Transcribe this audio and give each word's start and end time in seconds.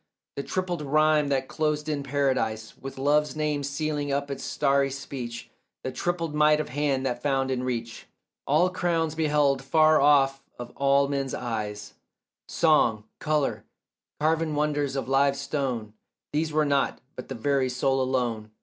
The 0.35 0.41
tripled 0.41 0.81
rhyme 0.81 1.29
that 1.29 1.47
closed 1.47 1.87
in 1.87 2.01
Paradise 2.01 2.75
With 2.75 2.97
Love's 2.97 3.35
name 3.35 3.61
sealing 3.61 4.11
up 4.11 4.31
its 4.31 4.43
starry 4.43 4.89
speech— 4.89 5.51
The 5.83 5.91
tripled 5.91 6.33
might 6.33 6.59
of 6.59 6.69
hand 6.69 7.05
that 7.05 7.21
found 7.21 7.51
in 7.51 7.61
reach 7.63 8.07
All 8.47 8.71
crowns 8.71 9.13
beheld 9.13 9.61
far 9.63 10.01
off 10.01 10.41
of 10.57 10.71
all 10.75 11.07
men's 11.07 11.35
eyes, 11.35 11.93
Song, 12.47 13.03
colour, 13.19 13.63
carven 14.19 14.55
wonders 14.55 14.95
of 14.95 15.07
live 15.07 15.37
stone— 15.37 15.93
These 16.33 16.51
were 16.51 16.65
not, 16.65 16.99
but 17.15 17.27
the 17.29 17.35
very 17.35 17.69
soul 17.69 18.01
alone. 18.01 18.49